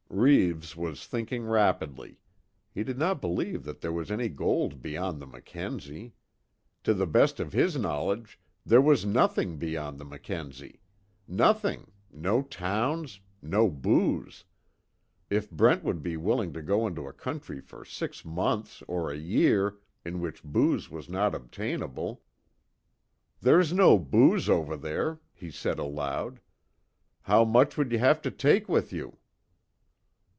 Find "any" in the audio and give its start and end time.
4.11-4.27